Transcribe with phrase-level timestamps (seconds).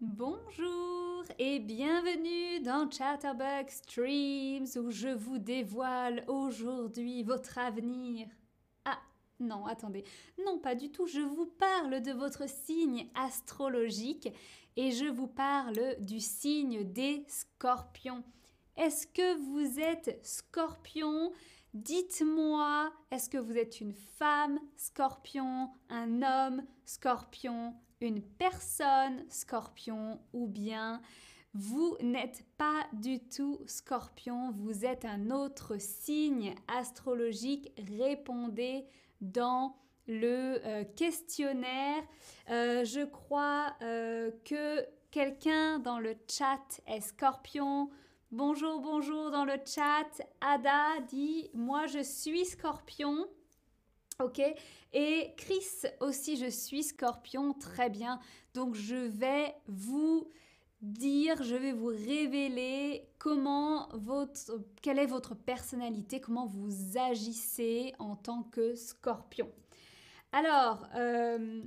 [0.00, 8.28] Bonjour et bienvenue dans Chatterbug Streams où je vous dévoile aujourd'hui votre avenir.
[8.84, 9.00] Ah
[9.40, 10.04] non, attendez,
[10.46, 14.28] non pas du tout, je vous parle de votre signe astrologique
[14.76, 18.22] et je vous parle du signe des scorpions.
[18.76, 21.32] Est-ce que vous êtes scorpion?
[21.74, 30.46] Dites-moi, est-ce que vous êtes une femme scorpion, un homme scorpion, une personne scorpion ou
[30.46, 31.00] bien
[31.54, 37.72] vous n'êtes pas du tout scorpion, vous êtes un autre signe astrologique.
[37.98, 38.86] Répondez
[39.20, 42.02] dans le euh, questionnaire.
[42.50, 47.90] Euh, je crois euh, que quelqu'un dans le chat est scorpion.
[48.30, 50.22] Bonjour, bonjour dans le chat.
[50.40, 53.26] Ada dit Moi je suis scorpion.
[54.20, 54.42] Ok
[54.94, 55.64] Et Chris
[56.00, 57.52] aussi, je suis scorpion.
[57.52, 58.18] Très bien.
[58.52, 60.28] Donc je vais vous
[60.82, 68.16] dire, je vais vous révéler comment votre, quelle est votre personnalité, comment vous agissez en
[68.16, 69.52] tant que scorpion.
[70.32, 71.62] Alors, euh,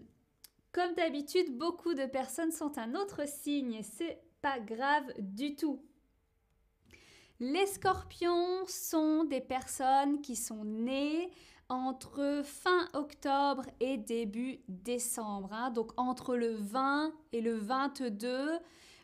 [0.73, 3.80] comme d'habitude, beaucoup de personnes sont un autre signe.
[3.81, 5.81] C'est pas grave du tout.
[7.40, 11.31] Les scorpions sont des personnes qui sont nées
[11.72, 15.53] entre fin octobre et début décembre.
[15.53, 15.72] Hein.
[15.72, 18.59] donc entre le 20 et le 22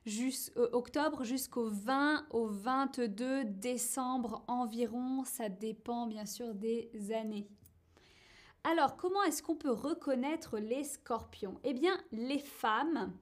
[0.06, 5.24] euh, octobre jusqu'au 20 au 22 décembre environ.
[5.24, 7.48] Ça dépend bien sûr des années.
[8.64, 11.60] Alors comment est-ce qu'on peut reconnaître les scorpions?
[11.64, 13.14] Eh bien les femmes,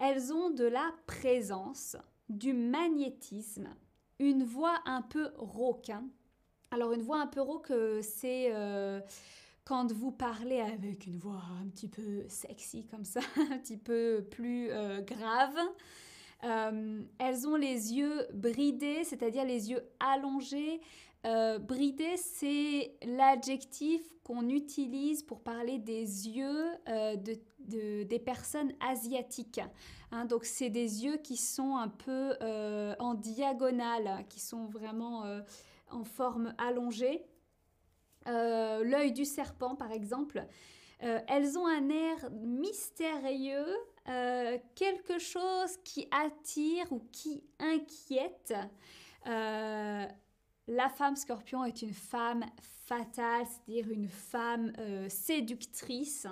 [0.00, 1.96] elles ont de la présence,
[2.30, 3.68] du magnétisme
[4.18, 5.90] une voix un peu rauque.
[5.90, 6.04] Hein.
[6.76, 9.00] Alors une voix un peu rauque, euh, c'est euh,
[9.64, 14.26] quand vous parlez avec une voix un petit peu sexy comme ça, un petit peu
[14.30, 15.56] plus euh, grave.
[16.42, 20.82] elles ont les yeux bridés, c'est-à-dire les yeux allongés.
[21.60, 29.62] bridés, c'est l'adjectif qu'on utilise pour parler des yeux de, des personnes asiatiques.
[30.12, 32.34] Hein, donc c'est des yeux qui sont un peu
[32.98, 35.24] en diagonale, qui sont vraiment
[35.90, 37.24] en forme allongée.
[38.26, 40.44] Euh, l'œil du serpent, par exemple.
[40.98, 43.66] elles ont un air mystérieux,
[44.74, 48.54] quelque chose qui attire ou qui inquiète.
[49.24, 54.72] la femme scorpion est une femme fatale, c'est-à-dire une femme
[55.08, 56.26] séductrice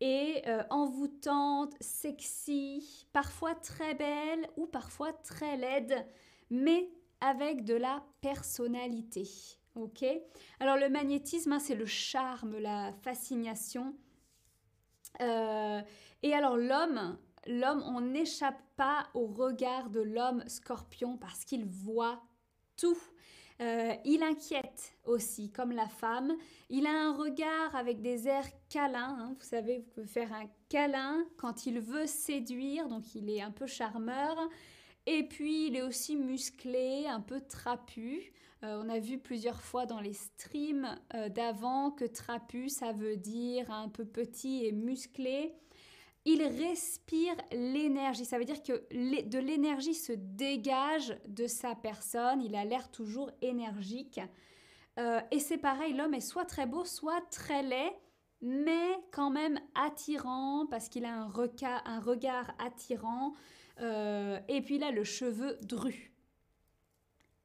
[0.00, 6.06] et euh, envoûtante, sexy, parfois très belle ou parfois très laide,
[6.50, 6.90] mais
[7.20, 9.28] avec de la personnalité.
[9.74, 10.04] Ok?
[10.60, 13.94] Alors le magnétisme, hein, c'est le charme, la fascination.
[15.20, 15.80] Euh,
[16.22, 22.22] et alors l'homme, l'homme, on n'échappe pas au regard de l'homme scorpion parce qu'il voit
[22.76, 22.98] tout.
[23.62, 26.36] Euh, il inquiète aussi, comme la femme.
[26.68, 29.16] Il a un regard avec des airs câlins.
[29.18, 29.36] Hein.
[29.38, 33.50] Vous savez, vous pouvez faire un câlin quand il veut séduire, donc il est un
[33.50, 34.36] peu charmeur.
[35.06, 38.32] Et puis, il est aussi musclé, un peu trapu.
[38.64, 43.16] Euh, on a vu plusieurs fois dans les streams euh, d'avant que trapu, ça veut
[43.16, 45.54] dire un peu petit et musclé
[46.26, 48.24] il respire l'énergie.
[48.24, 52.42] Ça veut dire que de l'énergie se dégage de sa personne.
[52.42, 54.20] Il a l'air toujours énergique.
[54.98, 57.92] Euh, et c'est pareil, l'homme est soit très beau, soit très laid,
[58.40, 63.34] mais quand même attirant parce qu'il a un, un, regard attirant.
[63.80, 66.12] Euh, et puis là, le cheveu dru.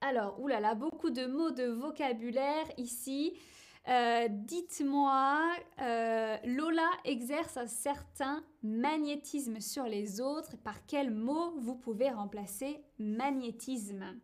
[0.01, 3.33] Alors, oulala, beaucoup de mots de vocabulaire ici.
[3.87, 5.43] Euh, dites-moi,
[5.81, 10.57] euh, Lola exerce un certain magnétisme sur les autres.
[10.57, 14.19] Par quel mot vous pouvez remplacer magnétisme?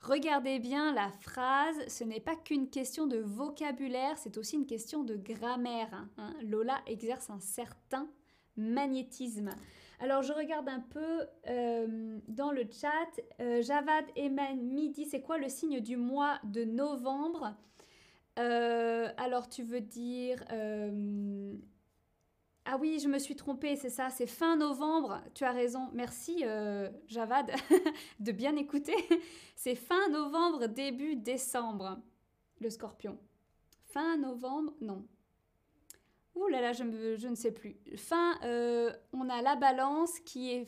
[0.00, 5.04] Regardez bien la phrase, ce n'est pas qu'une question de vocabulaire, c'est aussi une question
[5.04, 6.06] de grammaire.
[6.16, 6.34] Hein.
[6.42, 8.08] Lola exerce un certain
[8.56, 9.50] magnétisme.
[10.00, 13.60] Alors je regarde un peu euh, dans le chat.
[13.62, 17.54] Javad et Midi, c'est quoi le signe du mois de novembre?
[18.38, 20.42] Euh, alors tu veux dire...
[20.52, 21.54] Euh,
[22.66, 25.22] ah oui, je me suis trompée, c'est ça, c'est fin novembre.
[25.34, 25.88] Tu as raison.
[25.92, 27.50] Merci euh, Javad
[28.20, 28.94] de bien écouter.
[29.56, 31.98] c'est fin novembre, début décembre,
[32.60, 33.18] le scorpion.
[33.86, 35.04] Fin novembre, non.
[36.48, 37.76] Là là, je, ne sais plus.
[37.96, 38.38] Fin,
[39.12, 40.66] on a la balance qui est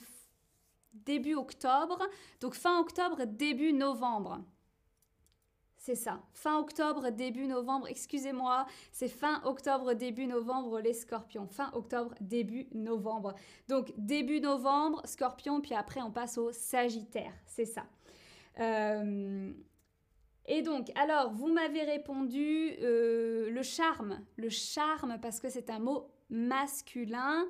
[0.93, 1.99] début octobre.
[2.41, 4.41] Donc fin octobre, début novembre.
[5.77, 6.23] c'est ça.
[6.33, 11.49] Fin octobre, début novembre, excusez-moi, c'est fin octobre, début novembre les scorpions.
[11.49, 13.35] Fin octobre, début novembre.
[13.69, 17.85] Donc début novembre, scorpion, puis après on passe au sagittaire, c'est ça.
[18.61, 19.53] Euh,
[20.47, 24.21] et donc, alors, vous m'avez répondu euh, le charme.
[24.37, 27.47] Le charme, parce que c'est un mot masculin.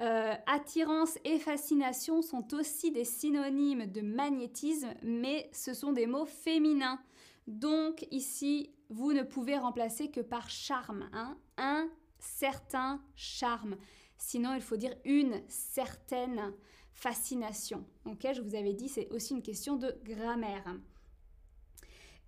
[0.00, 6.26] Euh, attirance et fascination sont aussi des synonymes de magnétisme, mais ce sont des mots
[6.26, 6.98] féminins.
[7.46, 11.36] Donc ici, vous ne pouvez remplacer que par charme, hein.
[11.58, 13.76] un certain charme.
[14.16, 16.52] Sinon, il faut dire une certaine
[16.92, 17.84] fascination.
[18.04, 20.76] Ok, je vous avais dit, c'est aussi une question de grammaire.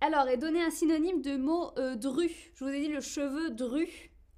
[0.01, 2.29] Alors, et donner un synonyme de mot euh, dru.
[2.53, 3.87] Je vous ai dit le cheveu dru.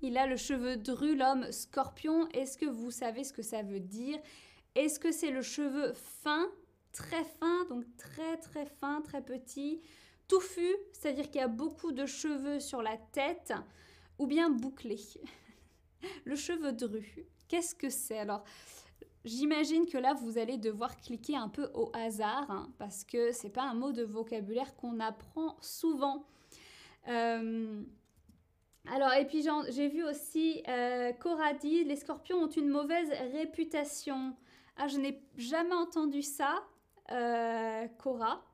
[0.02, 2.28] Il a le cheveu dru, l'homme scorpion.
[2.30, 4.20] Est-ce que vous savez ce que ça veut dire?
[4.76, 6.48] Est-ce que c'est le cheveu fin,
[6.94, 9.82] très fin, donc très très fin, très petit
[10.28, 13.54] touffu, c'est-à-dire qu'il y a beaucoup de cheveux sur la tête,
[14.20, 15.00] ou bien bouclé.
[16.26, 18.44] Le cheveu dru, qu'est-ce que c'est alors?
[19.28, 23.50] J'imagine que là, vous allez devoir cliquer un peu au hasard, hein, parce que c'est
[23.50, 26.26] pas un mot de vocabulaire qu'on apprend souvent.
[27.10, 27.84] Euh,
[28.90, 34.34] alors, et puis j'ai vu aussi euh, Cora dit les scorpions ont une mauvaise réputation.
[34.78, 36.64] Ah, je n'ai jamais entendu ça,
[37.12, 38.46] euh, Cora.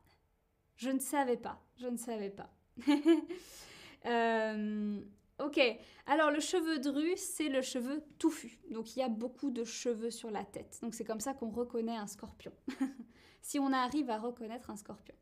[0.75, 1.61] Je ne savais pas.
[1.77, 2.49] Je ne savais pas.
[5.39, 5.59] ok.
[6.05, 8.59] Alors le cheveu dru, c'est le cheveu touffu.
[8.71, 10.79] Donc il y a beaucoup de cheveux sur la tête.
[10.81, 12.51] Donc c'est comme ça qu'on reconnaît un scorpion.
[13.41, 15.15] si on arrive à reconnaître un scorpion.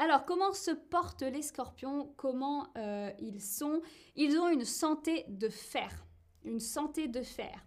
[0.00, 2.12] Alors, comment se portent les scorpions?
[2.16, 3.82] Comment euh, ils sont?
[4.14, 6.06] Ils ont une santé de fer.
[6.44, 7.66] Une santé de fer.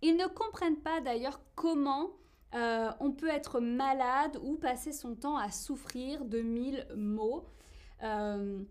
[0.00, 2.16] Ils ne comprennent pas d'ailleurs comment
[2.54, 7.44] euh, on peut être malade ou passer son temps à souffrir de mille maux.
[8.02, 8.62] Euh,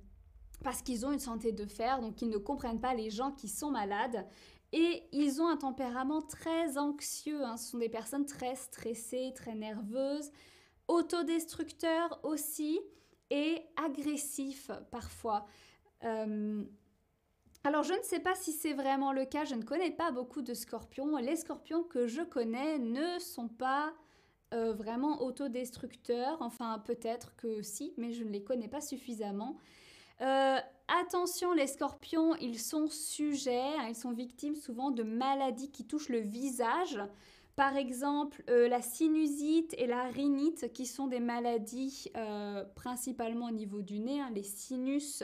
[0.65, 3.47] parce qu'ils ont une santé de fer, donc ils ne comprennent pas les gens qui
[3.47, 4.25] sont malades.
[4.73, 7.45] Et ils ont un tempérament très anxieux.
[7.45, 7.55] Hein.
[7.55, 10.31] Ce sont des personnes très stressées, très nerveuses,
[10.87, 12.79] autodestructeurs aussi,
[13.29, 15.45] et agressifs parfois.
[16.03, 16.63] Euh,
[17.63, 20.41] alors je ne sais pas si c'est vraiment le cas, je ne connais pas beaucoup
[20.41, 21.15] de scorpions.
[21.17, 23.93] Les scorpions que je connais ne sont pas
[24.55, 26.37] euh, vraiment autodestructeurs.
[26.41, 29.59] Enfin peut-être que si, mais je ne les connais pas suffisamment.
[30.21, 30.57] Euh,
[31.01, 36.09] attention, les scorpions, ils sont sujets, hein, ils sont victimes souvent de maladies qui touchent
[36.09, 36.99] le visage.
[37.55, 42.11] Par exemple, euh, la sinusite et la rhinite, qui sont des maladies
[42.75, 45.23] principalement au niveau du nez, hein, les sinus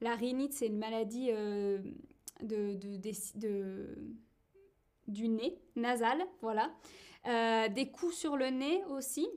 [0.00, 1.78] la rhinite, c'est une maladie euh,
[5.08, 6.70] du nez, nasal, voilà.
[7.26, 9.28] Euh, des coups sur le nez aussi.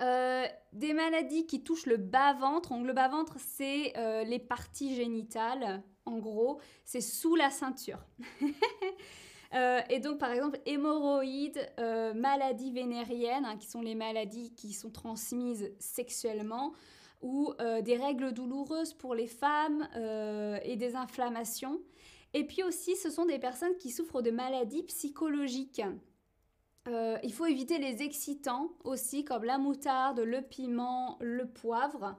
[0.00, 2.72] Euh, des maladies qui touchent le bas-ventre.
[2.76, 3.92] le bas-ventre, c'est
[4.24, 6.60] les parties génitales, en gros.
[6.84, 7.98] C'est sous la ceinture.
[9.90, 11.68] et donc, par exemple, hémorroïdes,
[12.14, 16.74] maladies vénériennes, hein, qui sont les maladies qui sont transmises sexuellement,
[17.22, 21.80] ou euh, des règles douloureuses pour les femmes euh, et des inflammations.
[22.34, 25.82] Et puis aussi, ce sont des personnes qui souffrent de maladies psychologiques.
[26.86, 32.16] Euh, il faut éviter les excitants aussi, comme la moutarde, le piment, le poivre.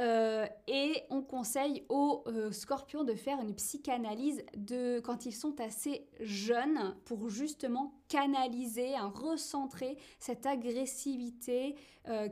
[0.00, 6.94] et on conseille aux scorpions de faire une psychanalyse de, quand ils sont assez jeunes
[7.04, 11.74] pour justement canaliser, recentrer cette agressivité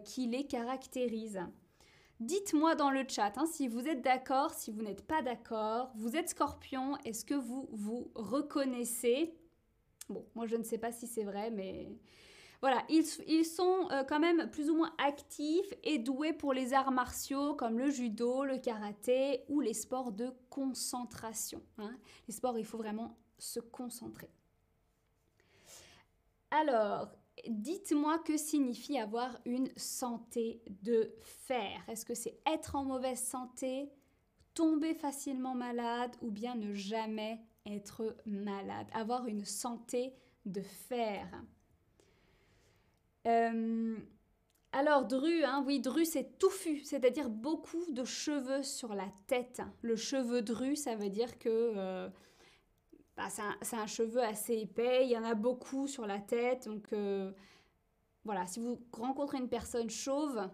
[0.04, 1.40] qui les caractérise.
[2.20, 5.90] Dites-moi dans le chat hein, si vous êtes d'accord, si vous n'êtes pas d'accord.
[5.96, 9.34] Vous êtes scorpion, est-ce que vous vous reconnaissez?
[10.08, 11.88] Bon, moi je ne sais pas si c'est vrai, mais
[12.62, 16.90] voilà, ils, sont euh, quand même plus ou moins actifs et doués pour les arts
[16.90, 21.62] martiaux comme le judo, le karaté ou les sports de concentration.
[21.78, 21.96] Hein.
[22.28, 24.30] Les sports, il faut vraiment se concentrer.
[26.50, 27.10] Alors,
[27.48, 31.82] dites-moi que signifie avoir une santé de fer.
[31.88, 33.90] Est-ce que c'est être en mauvaise santé,
[34.54, 41.28] tomber facilement malade ou bien ne jamais être malade Avoir une santé de fer.
[43.26, 43.96] Euh,
[44.72, 49.62] alors Dru, hein, oui, Dru c'est touffu, c'est-à-dire beaucoup de cheveux sur la tête.
[49.82, 52.08] Le cheveu Dru, ça veut dire que euh,
[53.16, 53.28] bah,
[53.62, 57.32] c'est un, cheveu assez épais, il y en a beaucoup sur la tête, donc euh,
[58.24, 60.46] voilà, si vous rencontrez une personne chauve,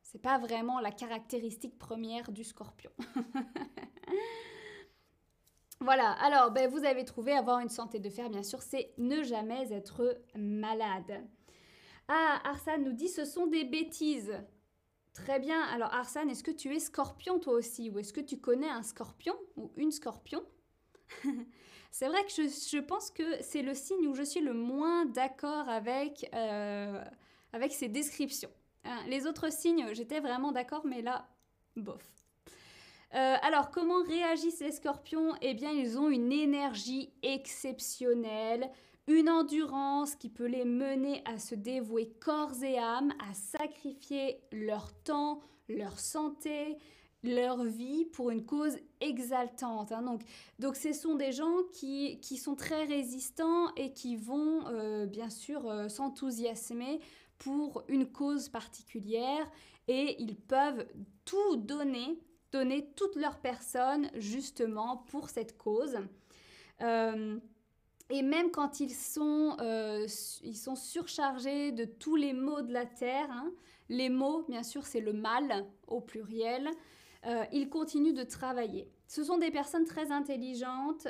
[0.00, 2.90] c'est pas vraiment la caractéristique première du scorpion.
[5.80, 9.22] voilà, alors ben, vous avez trouvé avoir une santé de fer, bien sûr, c'est ne
[9.22, 11.22] jamais être malade.
[12.08, 14.32] Ah, Arsane nous dit ce sont des bêtises.
[15.12, 15.62] Très bien.
[15.62, 18.82] Alors Arsane, est-ce que tu es scorpion toi aussi Ou est-ce que tu connais un
[18.82, 20.42] scorpion ou une scorpion?
[21.90, 25.66] C'est vrai que je, pense que c'est le signe où je suis le moins d'accord
[25.66, 27.02] avec, euh,
[27.54, 28.50] avec ces descriptions.
[28.84, 31.26] Hein, les autres signes, j'étais vraiment d'accord, mais là,
[31.74, 32.15] bof.
[33.14, 35.34] Euh, alors, comment réagissent les scorpions?
[35.40, 38.70] Eh bien, ils ont une énergie exceptionnelle,
[39.06, 44.92] une endurance qui peut les mener à se dévouer corps et âme, à sacrifier leur
[45.04, 46.76] temps, leur santé,
[47.22, 49.92] leur vie pour une cause exaltante.
[49.92, 50.02] Hein.
[50.02, 50.22] Donc,
[50.58, 55.30] donc, ce sont des gens qui, qui sont très résistants et qui vont euh, bien
[55.30, 57.00] sûr euh, s'enthousiasmer
[57.38, 59.50] pour une cause particulière
[59.88, 60.86] et ils peuvent
[61.24, 62.18] tout donner,
[62.56, 65.98] donner toute leur personne justement pour cette cause.
[66.80, 67.38] Euh,
[68.08, 70.06] et même quand ils sont, euh,
[70.42, 73.50] ils sont surchargés de tous les maux de la terre, hein,
[73.88, 76.70] les maux, bien sûr, c'est le mal au pluriel,
[77.26, 78.88] euh, ils continuent de travailler.
[79.08, 81.06] Ce sont des personnes très intelligentes,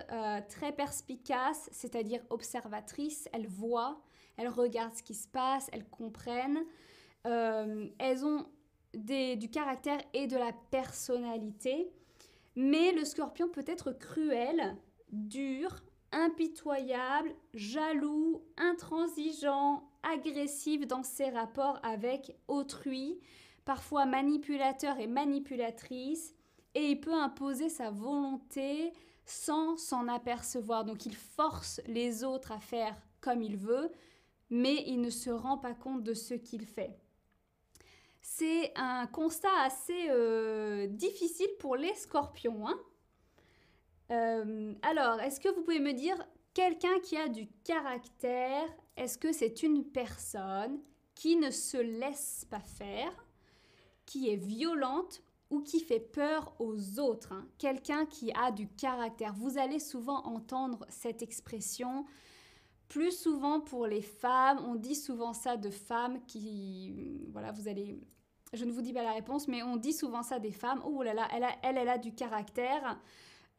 [0.51, 3.27] très perspicaces, c'est-à-dire observatrices.
[3.33, 4.03] Elles voient,
[4.37, 6.63] elles regardent ce qui se passe, elles comprennent.
[7.25, 8.47] elles ont
[8.97, 11.91] du caractère et de la personnalité.
[12.57, 14.77] Mais le scorpion peut être cruel,
[15.13, 15.77] dur,
[16.13, 23.19] impitoyable, jaloux, intransigeant, agressif dans ses rapports avec autrui,
[23.65, 26.35] parfois manipulateur et manipulatrice,
[26.75, 28.93] et il peut imposer sa volonté
[29.25, 30.85] sans s'en apercevoir.
[30.85, 33.91] Donc il force les autres à faire comme il veut,
[34.51, 36.97] mais il ne se rend pas compte de ce qu'il fait.
[38.29, 42.67] C'est un constat assez euh, difficile pour les scorpions.
[42.67, 42.79] Hein
[44.11, 46.17] euh, alors, est-ce que vous pouvez me dire
[46.53, 48.67] quelqu'un qui a du caractère
[48.97, 50.81] Est-ce que c'est une personne
[51.15, 53.13] qui ne se laisse pas faire,
[54.05, 57.47] qui est violente ou qui fait peur aux autres hein?
[57.59, 59.35] Quelqu'un qui a du caractère.
[59.35, 62.05] Vous allez souvent entendre cette expression.
[62.89, 68.01] Plus souvent pour les femmes, on dit souvent ça de femmes qui, voilà, vous allez,
[68.57, 70.83] je ne vous dis pas la réponse, mais on dit souvent ça des femmes.
[70.85, 73.01] Oh là là, elle, elle, elle a du caractère.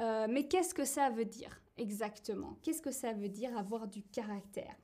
[0.01, 2.58] Euh, mais qu'est-ce que ça veut dire exactement?
[2.63, 4.75] Qu'est-ce que ça veut dire avoir du caractère?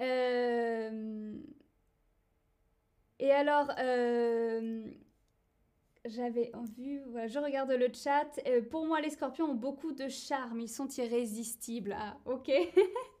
[0.00, 1.32] Euh,
[3.20, 4.84] Et alors, euh,
[6.04, 8.26] j'avais envie, voilà, je regarde le chat.
[8.70, 11.94] pour moi, les scorpions ont beaucoup de charme, ils sont irrésistibles.
[11.98, 12.50] Ah, ok.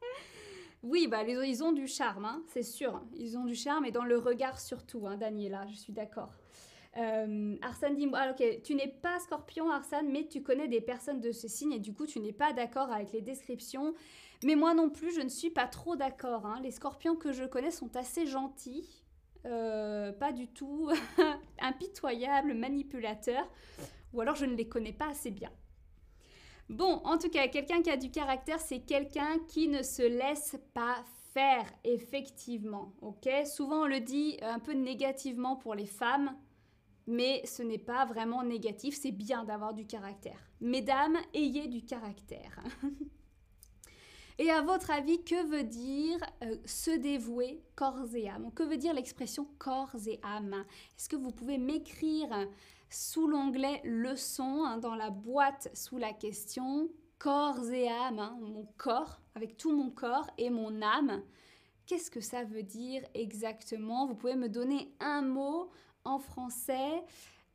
[0.82, 3.02] oui, bah, ils ont du charme, hein, c'est sûr.
[3.16, 6.30] Ils ont du charme et dans le regard surtout, hein, Daniela, je suis d'accord.
[6.96, 11.32] Euh, Arsène dit ah, tu n'es pas scorpion, Arsène, mais tu connais des personnes de
[11.32, 13.94] ce signe et du coup, tu n'es pas d'accord avec les descriptions.
[14.44, 16.46] Mais moi non plus, je ne suis pas trop d'accord.
[16.46, 16.60] Hein.
[16.62, 19.04] Les scorpions que je connais sont assez gentils,
[19.46, 20.90] euh, pas du tout
[21.60, 23.48] impitoyables, manipulateurs,
[24.12, 25.50] ou alors je ne les connais pas assez bien.
[26.68, 30.56] Bon, en tout cas, quelqu'un qui a du caractère, c'est quelqu'un qui ne se laisse
[30.74, 32.92] pas faire, effectivement.
[33.00, 33.28] Ok?
[33.46, 36.36] Souvent, on le dit un peu négativement pour les femmes
[37.08, 40.38] mais ce n'est pas vraiment négatif, c'est bien d'avoir du caractère.
[40.60, 42.62] Mesdames, ayez du caractère.
[44.38, 48.52] et à votre avis, que veut dire euh, se dévouer corps et âme?
[48.54, 50.66] Que veut dire l'expression corps et âme?
[50.98, 52.28] Est-ce que vous pouvez m'écrire
[52.90, 58.66] sous l'onglet leçon hein, dans la boîte sous la question corps et âme, hein, mon
[58.76, 61.22] corps, avec tout mon corps et mon âme
[61.88, 64.06] Qu'est-ce que ça veut dire exactement?
[64.06, 65.70] Vous pouvez me donner un mot
[66.04, 67.02] en français.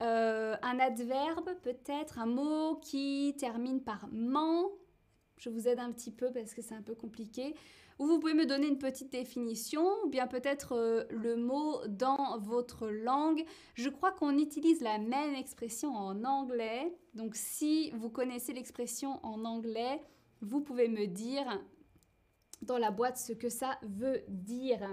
[0.02, 4.72] Euh, un adverbe peut-être, un mot qui termine par ment?
[5.38, 7.54] Je vous aide un petit peu parce que c'est un peu compliqué.
[8.04, 12.38] Ou vous pouvez me donner une petite définition, ou bien peut-être euh, le mot dans
[12.38, 13.46] votre langue.
[13.76, 16.94] Je crois qu'on utilise la même expression en anglais.
[17.14, 20.04] Donc si vous connaissez l'expression en anglais,
[20.42, 21.46] vous pouvez me dire
[22.62, 24.86] dans la boîte ce que ça veut dire.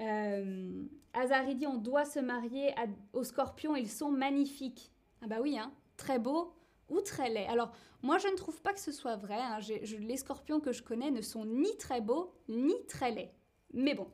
[0.00, 2.74] Euh, Azari dit on doit se marier
[3.12, 4.90] aux scorpions, ils sont magnifiques.
[5.22, 6.52] Ah bah oui, hein, très beaux
[6.88, 7.46] ou très laids.
[7.46, 9.38] Alors moi je ne trouve pas que ce soit vrai.
[9.38, 9.58] Hein.
[10.00, 13.34] les scorpions que je connais ne sont ni très beaux ni très laids.
[13.72, 14.08] Mais bon.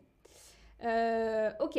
[0.85, 1.79] Euh, ok.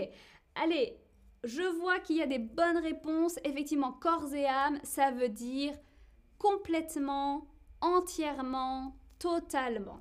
[0.56, 0.98] Allez,
[1.44, 3.38] je vois qu'il y a des bonnes réponses.
[3.44, 5.74] Effectivement, corps et âme, ça veut dire
[6.38, 7.48] complètement,
[7.82, 10.00] entièrement, totalement.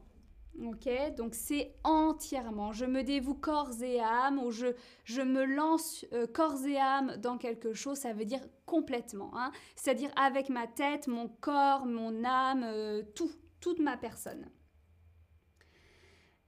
[0.61, 2.73] Ok, donc c'est entièrement.
[2.73, 4.67] Je me dévoue corps et âme ou je,
[5.05, 9.31] je me lance euh, corps et âme dans quelque chose, ça veut dire complètement.
[9.35, 9.51] Hein.
[9.77, 13.31] C'est-à-dire avec ma tête, mon corps, mon âme, euh, tout,
[13.61, 14.47] toute ma personne.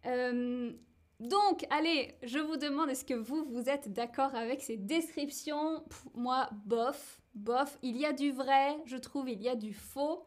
[0.07, 0.73] Euh,
[1.21, 5.83] Donc, allez, je vous demande, est-ce que vous, vous êtes d'accord avec ces descriptions?
[6.15, 7.79] Moi, bof, bof.
[7.83, 10.27] Il y a du vrai, je trouve, il y a du faux.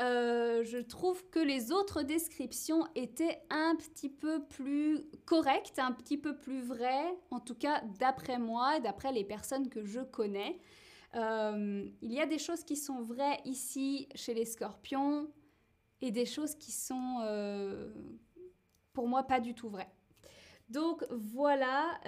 [0.00, 6.18] Euh, je trouve que les autres descriptions étaient un petit peu plus correctes, un petit
[6.18, 10.58] peu plus vraies, en tout cas d'après moi d'après les personnes que je connais.
[11.14, 15.30] Euh, il y a des choses qui sont vraies ici chez les scorpions
[16.00, 17.92] et des choses qui sont euh,
[18.92, 19.92] pour moi pas du tout vraies.
[20.70, 22.00] Donc voilà.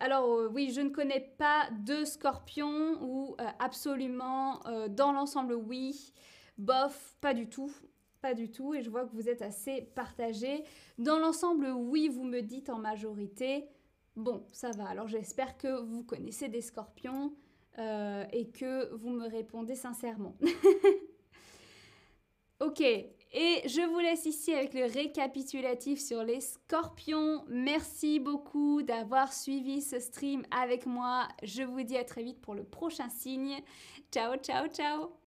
[0.00, 6.12] alors oui, je ne connais pas de scorpions ou absolument dans l'ensemble oui.
[6.58, 7.72] Bof, pas du tout.
[8.20, 8.74] Pas du tout.
[8.74, 10.64] Et je vois que vous êtes assez partagés.
[10.98, 13.68] Dans l'ensemble, oui, vous me dites en majorité.
[14.16, 14.88] Bon, ça va.
[14.88, 17.32] Alors j'espère que vous connaissez des scorpions
[17.78, 20.36] euh, et que vous me répondez sincèrement.
[22.60, 22.80] ok.
[22.80, 27.44] Et je vous laisse ici avec le récapitulatif sur les scorpions.
[27.48, 31.28] Merci beaucoup d'avoir suivi ce stream avec moi.
[31.44, 33.62] Je vous dis à très vite pour le prochain signe.
[34.10, 35.18] Ciao, ciao, ciao